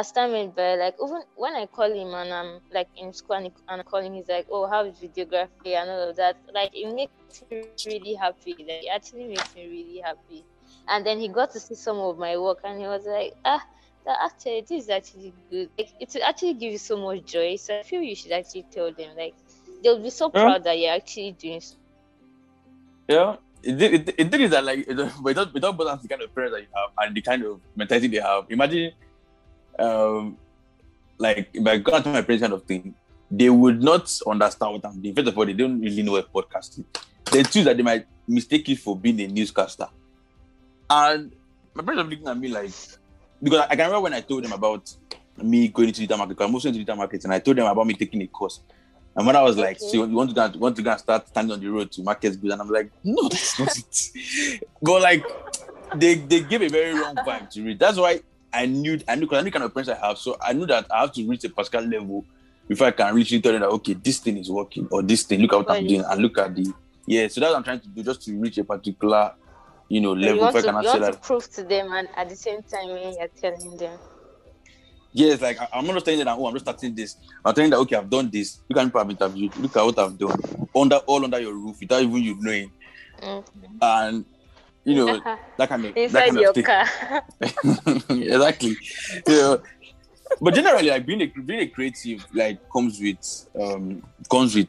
[0.00, 3.46] time went by, like even when I call him and I'm like in school and,
[3.46, 6.36] he- and I call him, he's like, "Oh, how is videography and all of that?"
[6.54, 8.54] Like it makes me really happy.
[8.58, 10.44] Like it actually makes me really happy.
[10.88, 13.62] And then he got to see some of my work and he was like, "Ah,
[14.06, 15.68] that actually this is actually good.
[15.78, 18.92] Like it actually give you so much joy." So I feel you should actually tell
[18.92, 19.16] them.
[19.16, 19.34] Like
[19.82, 20.42] they'll be so Yeah.
[20.44, 21.56] proud that you're actually doing.
[21.56, 21.76] s-
[23.08, 23.36] yeah.
[23.62, 26.08] It, it, it, it is that like it, don't- but don't, but don't balance the
[26.08, 28.44] kind of parents that you have and the kind of mentality they have.
[28.50, 28.92] Imagine,
[29.78, 30.36] um,
[31.18, 32.94] like if I go to my parents kind of thing,
[33.30, 35.14] they would not understand what I'm doing.
[35.14, 36.84] First of all, they don't really know what podcasting.
[37.30, 39.88] Then two that they might mistake you for being a newscaster.
[40.90, 41.32] And
[41.74, 42.72] my parents are looking at me like
[43.42, 44.94] because I, I can remember when I told them about
[45.38, 46.46] me going into digital marketing.
[46.46, 47.24] I'm also into digital marketing.
[47.24, 48.60] And I told them about me taking a course.
[49.14, 49.86] And when I was like, Okay.
[49.86, 51.90] so you want to go and, want to go and start standing on the road
[51.92, 54.62] to market goods, and I'm like, no, that's not it.
[54.82, 55.24] but like,
[55.94, 57.78] they they gave a very wrong vibe to read.
[57.78, 58.20] That's why
[58.52, 60.18] I knew I knew because I knew kind of friends I have.
[60.18, 62.24] So I knew that I have to reach a particular level
[62.68, 63.42] before I can reach it.
[63.42, 65.40] Tell them that okay, this thing is working, or this thing.
[65.40, 66.72] Look at what I'm doing, and look at the
[67.06, 67.28] yeah.
[67.28, 69.32] So that's what I'm trying to do, just to reach a particular,
[69.88, 70.42] you know, You level.
[70.42, 71.12] want, If I to, you say want that.
[71.14, 73.98] to prove to them, and at the same time, you're telling them.
[75.14, 77.16] Yes, like I- I'm not just telling them that oh I'm just starting this.
[77.44, 78.60] I'm telling that okay I've done this.
[78.68, 79.56] Look at people I've interviewed.
[79.56, 80.40] Look at what I've done
[80.74, 82.72] under all under your roof without even you knowing.
[83.22, 83.44] Mm.
[83.82, 84.24] And
[84.84, 85.20] you know
[85.58, 86.64] that kind of that Inside kind your of thing.
[86.64, 87.22] car.
[88.10, 88.76] exactly.
[89.26, 89.62] So,
[90.40, 93.18] but generally, like being a being a creative, like comes with
[93.60, 94.68] um comes with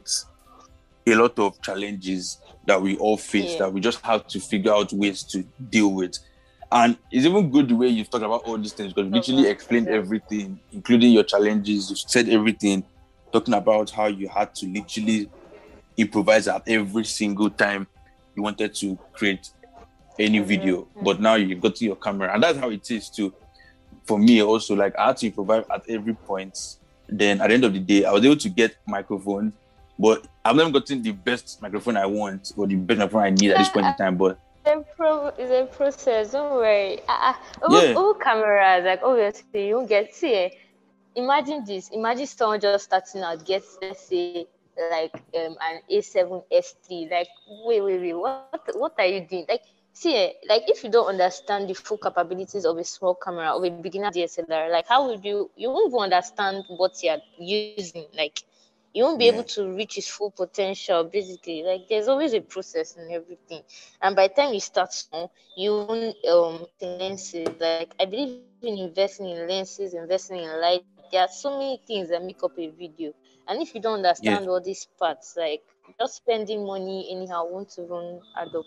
[1.06, 3.66] a lot of challenges that we all face Yeah.
[3.66, 6.12] that we just have to figure out ways to deal with.
[6.72, 9.42] And it's even good the way you've talked about all these things because you literally
[9.44, 9.50] Mhm.
[9.50, 9.96] explained Yeah.
[9.96, 11.90] everything, including your challenges.
[11.90, 12.84] You said everything,
[13.32, 15.30] talking about how you had to literally
[15.96, 17.86] improvise at every single time
[18.34, 19.46] you wanted to create
[20.18, 20.44] any Mhm.
[20.44, 20.88] video.
[21.02, 23.32] But now you've got to your camera, and that's how it is too.
[24.04, 26.76] For me, also, like I had to improvise at every point.
[27.08, 29.52] Then at the end of the day, I was able to get microphone,
[29.98, 33.50] but I've never gotten the best microphone I want or the best microphone I need
[33.50, 34.16] at this point in time.
[34.16, 36.32] But It's a, pro- it's a process.
[36.32, 37.00] Don't worry.
[37.08, 37.94] Uh, uh, all, Yeah.
[37.94, 40.34] all cameras, like obviously, you get see.
[40.34, 40.50] eh,
[41.16, 41.90] Imagine this.
[41.90, 44.46] Imagine someone just starting out gets let's say
[44.90, 47.08] like um an A7 S3.
[47.10, 47.28] Like
[47.66, 48.14] wait, wait, wait.
[48.14, 49.46] What what are you doing?
[49.48, 49.62] Like
[49.94, 53.64] see, eh, like if you don't understand the full capabilities of a small camera of
[53.64, 55.50] a beginner DSLR, like how would you?
[55.56, 57.22] You won't even understand what you're
[57.68, 58.06] using.
[58.16, 58.42] Like
[58.92, 59.38] you won't be Yeah.
[59.38, 63.62] able to reach its full potential basically like there's always a process in everything
[64.02, 68.78] and by the time you start small you won't um lenses like i believe in
[68.78, 72.68] investing in lenses investing in light there are so many things that make up a
[72.68, 73.12] video
[73.46, 75.62] and if you don't understand all these parts like
[75.98, 78.66] just spending money anyhow won't even add up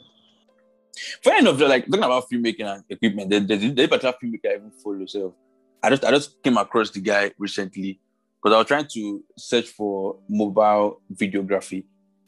[1.23, 4.55] fair enough, like talking about filmmaking and equipment, there- there's there's a particular filmmaker I
[4.55, 5.05] even follow.
[5.05, 5.35] So
[5.83, 7.99] I just I just came across the guy recently
[8.41, 11.83] because I was trying to search for mobile videography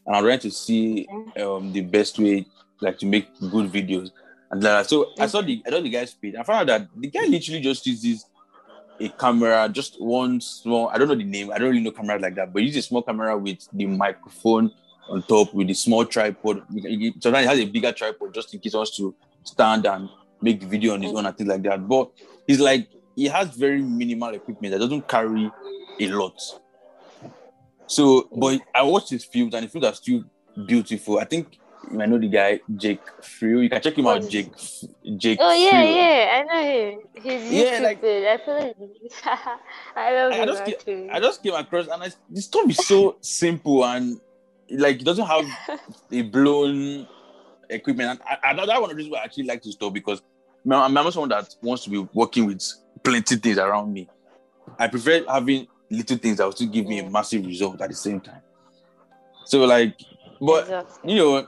[0.06, 1.08] and I was trying to see
[1.42, 2.46] um the best way
[2.82, 4.12] like to make good videos.
[4.52, 6.36] And then, so I saw the I saw the guy's page.
[6.36, 8.26] I found out that the guy literally just uses
[9.00, 10.90] a camera, just one small.
[10.90, 11.52] I don't know the name.
[11.52, 13.86] I don't really know cameras like that, but he uses a small camera with the
[13.86, 14.72] microphone
[15.10, 16.64] on top with the small tripod.
[17.20, 20.10] Sometimes he has a bigger tripod just in case he wants to stand and
[20.42, 21.88] make the video on his own and things like that.
[21.88, 22.12] But
[22.48, 25.52] he's like he has very minimal equipment that doesn't carry
[26.00, 26.40] a lot.
[27.88, 30.24] So, but I watched his films and the films are still
[30.68, 31.18] beautiful.
[31.20, 31.58] I think
[31.92, 33.64] you might know the guy Jake Friel.
[33.64, 34.52] You can check him out, oh, Jake.
[35.18, 35.40] Jake.
[35.42, 35.96] oh yeah Friel.
[35.96, 38.76] yeah i know him He's Yeah, youtube like- i feel like
[39.96, 42.78] i love I him just, came, I just came across and I, the stuff is
[42.86, 44.20] so simple and
[44.72, 45.46] like it doesn't have
[46.12, 47.08] a blown
[47.70, 48.10] equipment.
[48.10, 50.22] And I, I, that's one of the reasons why I actually like this stuff because
[50.66, 52.62] I'm I'm not someone that wants to be working with
[53.04, 54.08] plenty things around me.
[54.78, 57.96] I prefer having little things that will still give me a massive result at the
[57.96, 58.42] same time.
[59.46, 60.00] So like,
[60.40, 61.14] but Exactly.
[61.14, 61.48] you know,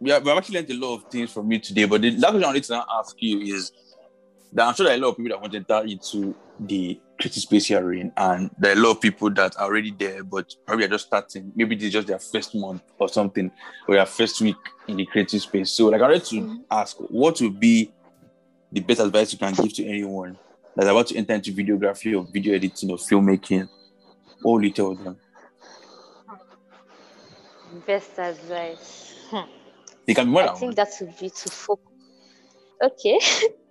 [0.00, 1.86] we have, we have actually learned a lot of things from you today.
[1.86, 3.72] But the last question I wanted to ask you is
[4.52, 7.00] that I'm sure there are a lot of people that want to enter into the
[7.18, 10.22] creative space here in, and there are a lot of people that are already there,
[10.22, 11.52] but probably are just starting.
[11.54, 13.50] Maybe this is just their first month or something,
[13.88, 15.72] or their first week in the creative space.
[15.72, 16.64] So, like, I wanted to Mhm.
[16.70, 17.92] ask, what would be
[18.72, 20.38] the best advice you can give to anyone
[20.76, 23.68] that's about to enter into videography or video editing or filmmaking?
[24.42, 25.18] What will you tell them?
[27.86, 29.44] best advice Hmm.
[30.06, 31.84] They can be more I think that would be to focus.
[32.82, 33.18] Okay.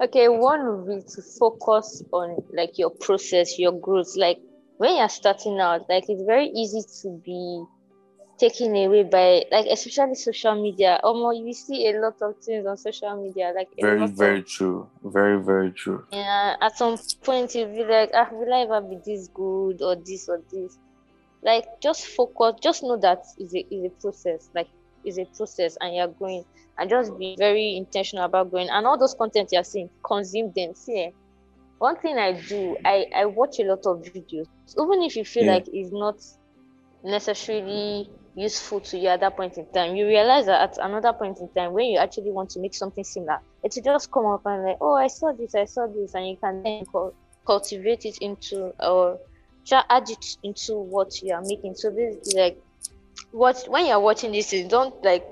[0.00, 4.16] okay, one would be to focus on like your process, your growth.
[4.16, 4.38] Like
[4.78, 7.64] when you're starting out, like it's very easy to be
[8.38, 11.00] taken away by like especially social media.
[11.02, 14.88] Almost you see a lot of things on social media, like Very, very of, true.
[15.02, 16.04] Very, very true.
[16.12, 16.54] yeah.
[16.60, 20.28] At some point, you'll be like, ah, will I ever be this good or this
[20.28, 20.78] or this?
[21.42, 22.60] Like just focus.
[22.62, 24.50] Just know that is a is a process.
[24.54, 24.68] Like
[25.08, 26.44] is a process and you're going
[26.78, 30.74] and just be very intentional about going and all those content you're seeing consume them.
[30.74, 31.10] See eh,
[31.78, 34.46] one thing i do i i watch a lot of videos.
[34.72, 35.52] Even if you feel Yeah.
[35.52, 36.16] like it's not
[37.02, 41.38] necessarily useful to you at that point in time you realize that at another point
[41.40, 44.42] in time when you actually want to make something similar it will just come up
[44.46, 47.14] and like oh i saw this i saw this and you can then cul-
[47.46, 49.18] cultivate it into or
[49.66, 51.74] try add it into what you are making.
[51.74, 52.56] So basically like
[53.32, 55.24] what when you're watching this thing, don't like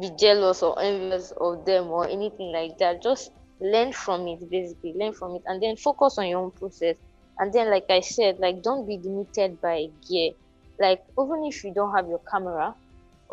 [0.00, 3.02] be jealous or envious of them or anything like that.
[3.02, 6.96] Just learn from it, basically, learn from it, and then focus on your own process.
[7.38, 10.32] And then, like I said, like don't be limited by gear.
[10.80, 12.74] Like even if you don't have your camera,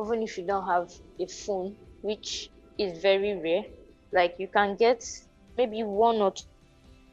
[0.01, 3.63] even if you don't have a phone, which is very rare,
[4.13, 5.03] like you can get
[5.57, 6.33] maybe one or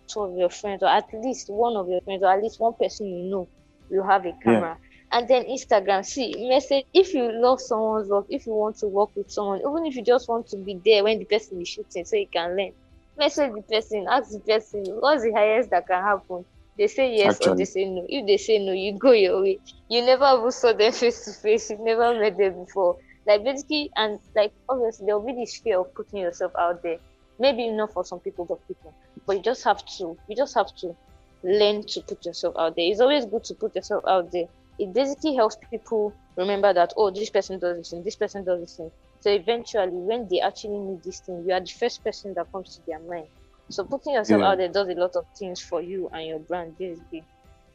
[0.08, 2.74] two of your friends, or at least one of your friends, or at least one
[2.78, 3.48] person you know,
[3.90, 4.78] will have a camera
[5.12, 6.04] and then Instagram.
[6.04, 9.86] See, message if you love someone's work, if you want to work with someone, even
[9.86, 12.56] if you just want to be there when the person is shooting so you can
[12.56, 12.72] learn.
[13.18, 16.44] Message the person, ask the person what's the highest that can happen.
[16.78, 18.06] They say yes or they say no.
[18.08, 19.58] If they say no, you go your way.
[19.90, 22.96] You never even saw them face to face, you've never met them before.
[23.26, 26.96] Like basically and like obviously there'll be this fear of putting yourself out there.
[27.38, 28.94] Maybe not for some people but people.
[29.26, 30.96] But you just have to you just have to
[31.44, 32.86] learn to put yourself out there.
[32.90, 34.46] It's always good to put yourself out there
[34.78, 38.60] it basically helps people remember that oh this person does this thing, this person does
[38.60, 38.90] this thing.
[39.20, 42.74] So eventually when they actually need this thing, you are the first person that comes
[42.76, 43.28] to their mind.
[43.70, 44.48] So putting yourself Yeah.
[44.50, 47.24] out there does a lot of things for you and your brand basically.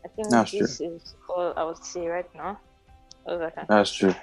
[0.06, 2.60] I think That's this is all I would say right now.
[3.26, 4.14] All I can- That's true.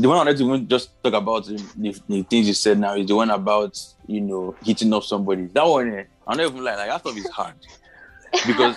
[0.00, 2.94] The one I wanted to just talk about the, the, the things you said now
[2.94, 5.46] is the one about you know hitting up somebody.
[5.46, 6.78] That one, eh, I'm not even lying.
[6.78, 7.54] Like that stuff is hard
[8.46, 8.76] because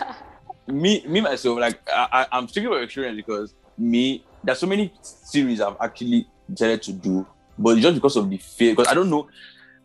[0.67, 4.93] me, me myself, like I, I, I'm speaking about experience because me, there's so many
[5.01, 8.73] series I've actually decided to do, but just because of the fear.
[8.73, 9.27] Because I don't know.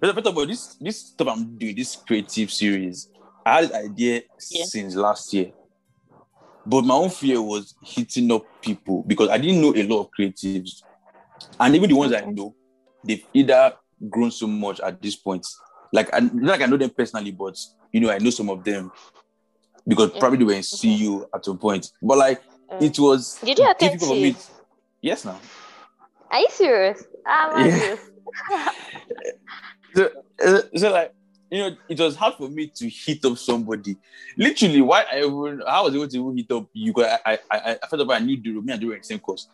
[0.02, 3.08] First of all, this this stuff I'm doing, this creative series,
[3.44, 4.64] I had this idea Yeah.
[4.64, 5.52] since last year.
[6.66, 10.08] But my own fear was hitting up people because I didn't know a lot of
[10.18, 10.82] creatives.
[11.58, 12.54] And even the ones I know,
[13.04, 13.74] they've either
[14.08, 15.46] grown so much at this point.
[15.92, 17.58] Like I like I know them personally, but
[17.92, 18.90] you know, I know some of them
[19.86, 20.20] because Yeah.
[20.20, 21.90] probably they were in CU at some point.
[22.02, 24.36] But like Uh, it was Did you attend difficult for me.
[25.02, 25.40] Yes, now.
[26.30, 27.04] Are you serious?
[27.26, 27.96] Ah, I'm Yeah.
[29.92, 30.08] So,
[30.44, 31.12] uh, so like
[31.50, 33.96] you know, it was hard for me to hit up somebody.
[34.38, 36.92] Literally, why I even how was able to even hit up you?
[36.94, 38.62] Because I, I, I, I of all, I knew Duro.
[38.62, 39.48] Me and Duro in the same course.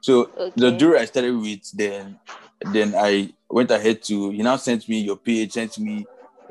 [0.00, 0.78] So the Okay.
[0.78, 2.20] Duro I started with, then
[2.62, 4.30] then I went ahead to.
[4.30, 6.06] He now sent me your page, sent me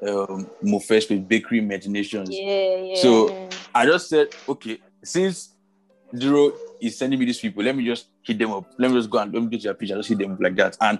[0.07, 2.29] um Mofesh with Bakery Imaginations.
[2.31, 2.95] Yeah, yeah.
[3.01, 5.53] So- I just said, okay, since
[6.17, 8.65] Duro is sending me these people, let me just hit them up.
[8.79, 9.91] Let me just go and let me get your page.
[9.91, 10.75] I just hit them up like that.
[10.81, 10.99] And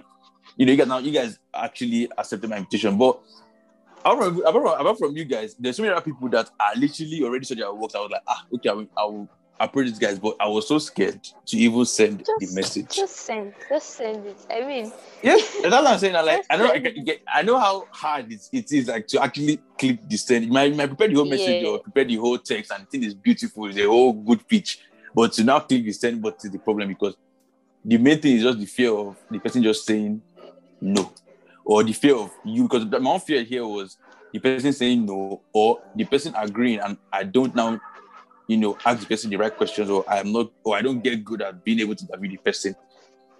[0.56, 2.96] you know, you guys now you guys actually accepted my invitation.
[2.96, 3.18] But
[4.04, 6.76] apart from, apart from, apart from you guys, there's so many other people that are
[6.76, 7.94] literally already saw their works.
[7.94, 9.28] I was like, ah, okay, I will, I will
[9.60, 12.96] approach these guys, but I was so scared to even send the message.
[12.96, 14.38] Just send, just send it.
[14.50, 14.90] I mean,
[15.22, 16.16] Yeah, that's what I'm saying.
[16.16, 19.22] I like I know I, get, I know how hard it, it is like to
[19.22, 20.46] actually click the send.
[20.46, 21.68] You might, you might prepare the whole message Yeah.
[21.68, 24.80] or prepare the whole text and the thing is beautiful, it's a whole good pitch.
[25.14, 27.14] But to now click the send button is the problem because
[27.84, 30.22] the main thing is just the fear of the person just saying
[30.80, 31.12] no.
[31.64, 33.96] Or the fear of you because my own fear here was
[34.32, 37.78] the person saying no or the person agreeing and I don't now
[38.50, 41.24] you know ask the person the right questions or I'm not or I don't get
[41.24, 42.74] good at being able to interview the person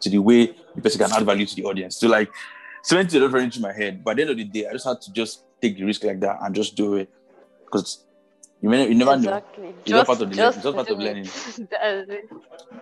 [0.00, 1.96] to the way the person can add value to the audience.
[1.96, 2.30] So like
[2.82, 4.04] so many things running into my head.
[4.04, 6.04] But at the end of the day, I just had to just take the risk
[6.04, 7.10] like that and just do it.
[7.64, 8.04] Because
[8.60, 9.74] you may you never know, exactly.
[9.84, 11.24] It's all part of the it's all part of learning.
[11.24, 11.68] it.
[11.70, 12.30] That's it.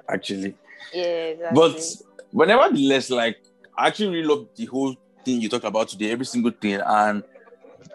[0.08, 0.54] actually.
[0.92, 1.56] Yeah, exactly.
[1.56, 1.96] But
[2.34, 3.38] but nevertheless, like
[3.76, 6.80] I actually really love the whole thing you talked about today, every single thing.
[6.84, 7.22] And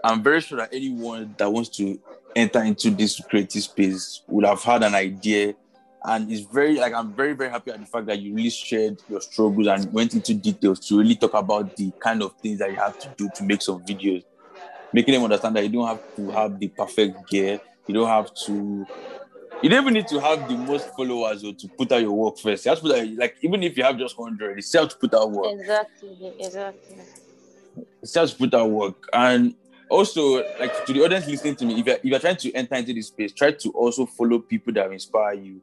[0.03, 1.99] I'm very sure that anyone that wants to
[2.35, 5.55] enter into this creative space would have had an idea.
[6.05, 9.01] And it's very like I'm very, very happy at the fact that you really shared
[9.07, 12.71] your struggles and went into details to really talk about the kind of things that
[12.71, 14.23] you have to do to make some videos,
[14.91, 18.33] making them understand that you don't have to have the perfect gear, you don't have
[18.45, 18.85] to
[19.63, 22.37] you don't even need to have the most followers or to put out your work
[22.37, 22.65] first.
[22.65, 24.91] You have to put out, like even if you have just hundred, you still have
[24.91, 25.53] to put out work.
[25.53, 26.97] exactly, exactly.
[27.77, 29.07] You still have to put out work.
[29.13, 29.55] And
[29.93, 32.75] also, like to the audience listening to me, if you're, if you're trying to enter
[32.75, 35.61] into this space, try to also follow people that inspire you,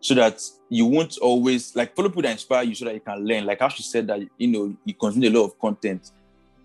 [0.00, 3.18] so that you won't always like follow people that inspire you, so that you can
[3.24, 3.46] learn.
[3.46, 6.12] Like how she said that you know you consume a lot of content.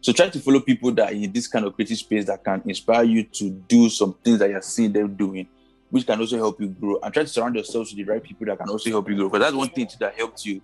[0.02, 3.04] So try to follow people that in this kind of creative space that can inspire
[3.04, 5.48] you to do some things that you're seeing them doing
[5.90, 8.46] which can also help you grow and try to surround yourself with the right people
[8.46, 9.30] that can also help you grow.
[9.30, 10.62] Because that's one thing that helped you.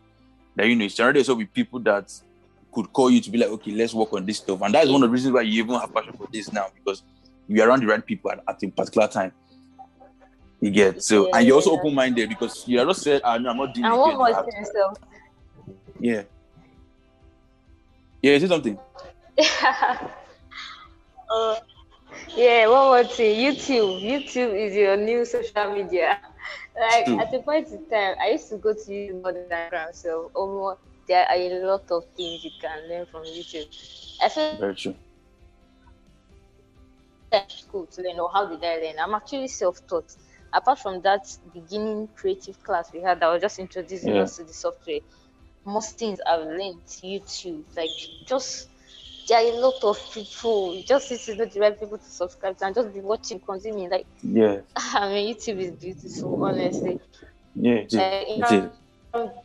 [0.56, 2.14] That you know, surround yourself with people that
[2.76, 4.62] could call you to be like, okay, let's work on this stuff.
[4.62, 7.02] And that's one of the reasons why you even have passion for this now, because
[7.48, 9.32] you're around the right people at, at a particular time.
[10.62, 11.80] You get so and you're also Yeah.
[11.80, 14.34] open-minded because you are just said, ah, no, I'm not doing And it one more
[14.34, 14.94] thing, so
[16.00, 16.24] Yeah.
[18.22, 18.78] Yeah, say something.
[19.38, 20.08] Yeah.
[21.30, 21.56] uh,
[22.36, 23.36] yeah, one more thing.
[23.38, 24.02] YouTube.
[24.02, 26.20] YouTube is your new social media.
[26.78, 27.20] Like True.
[27.22, 29.96] at the point in time, I used to go to YouTube more than Instagram.
[29.96, 33.68] So almost there are a lot of things you can learn from YouTube.
[34.22, 34.96] I feel Very true.
[37.50, 38.96] school to learn or how did I learn?
[39.00, 40.16] I'm actually self-taught.
[40.54, 44.22] Apart from that beginning creative class we had that was just introducing Yeah.
[44.22, 45.00] us to the software,
[45.66, 47.64] most things I've learned YouTube.
[47.76, 47.90] Like
[48.26, 48.70] just
[49.28, 50.74] there are a lot of people.
[50.76, 53.40] You just need to know the right people to subscribe to and just be watching,
[53.40, 53.90] consuming.
[53.90, 54.62] Like Yeah.
[54.76, 57.00] I mean YouTube is beautiful, honestly.
[57.56, 58.06] Yeah, it is.
[58.14, 58.70] Like, It is.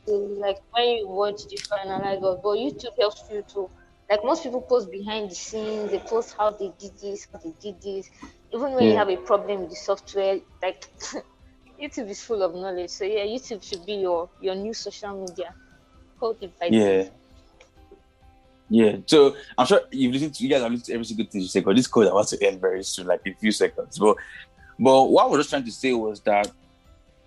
[0.08, 3.70] Like when you watch the finalized but but YouTube helps you to
[4.10, 7.54] like most people post behind the scenes, they post how they did this, how they
[7.60, 8.10] did this.
[8.52, 10.84] Even when you have a problem with the software, like
[11.80, 12.90] YouTube is full of knowledge.
[12.90, 15.54] So yeah, YouTube should be your your new social media.
[16.18, 17.04] Hold it by Yeah.
[18.68, 18.96] Yeah.
[19.06, 21.48] So I'm sure you've listened to you guys have listened to every single thing you
[21.48, 23.98] say because this code I want to end very soon, like in a few seconds.
[23.98, 24.16] But
[24.78, 26.50] but what I was just trying to say was that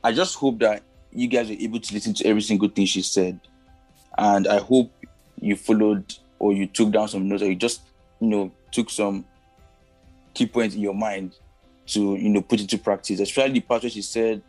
[0.04, 0.84] I just hope that
[1.16, 3.40] you guys were able to listen to every single thing she said,
[4.18, 4.92] and I hope
[5.40, 7.82] you followed or you took down some notes or you just
[8.20, 9.26] you know took some
[10.34, 11.36] key points in your mind
[11.88, 13.20] to you know put into practice.
[13.20, 14.42] Especially the part where she said,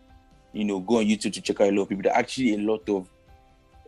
[0.53, 2.03] you know, go on YouTube to check out a lot of people.
[2.03, 3.09] There are actually a lot of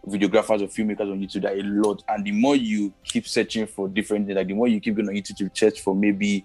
[0.07, 1.43] videographers or filmmakers on YouTube.
[1.43, 4.55] There are a lot, and the more you keep searching for different things, like the
[4.55, 6.45] more you keep going on YouTube to search for maybe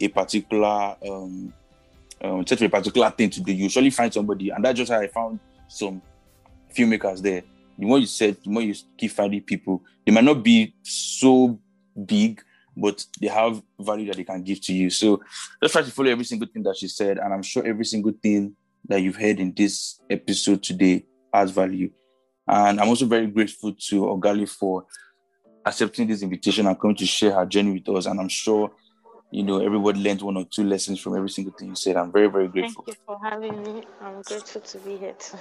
[0.00, 1.52] a particular um,
[2.22, 4.90] um search for a particular thing to do, you usually find somebody, and that's just
[4.90, 6.02] how I found some
[6.74, 7.42] filmmakers there.
[7.78, 9.82] The more you search, the more you keep finding people.
[10.04, 11.58] They might not be so
[12.04, 12.42] big,
[12.76, 14.90] but they have value that they can give to you.
[14.90, 15.22] So
[15.62, 18.12] just try to follow every single thing that she said, and I'm sure every single
[18.22, 18.54] thing
[18.88, 21.90] that you've heard in this episode today has value.
[22.48, 24.86] And I'm also very grateful to Oghale for
[25.64, 28.06] accepting this invitation and coming to share her journey with us.
[28.06, 28.70] And I'm sure,
[29.30, 31.96] you know, everybody learned one or two lessons from every single thing you said.
[31.96, 32.84] I'm very, very grateful.
[32.84, 33.84] Thank you for having me.
[34.00, 35.38] I'm grateful to be here too.